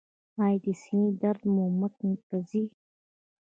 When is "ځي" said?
2.49-2.63